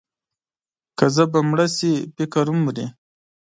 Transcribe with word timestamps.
که 0.97 1.05
ژبه 1.15 1.39
مړه 1.49 1.67
شي، 1.77 1.93
فکر 2.15 2.45
هم 2.49 2.57
مري. 2.65 2.85